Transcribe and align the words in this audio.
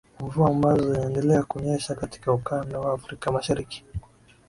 mvua 0.19 0.49
ambazo 0.49 0.83
zinaendelea 0.93 1.43
kunyesha 1.43 1.95
katika 1.95 2.33
ukanda 2.33 2.79
wa 2.79 2.93
afrika 2.93 3.31
mashariki 3.31 3.85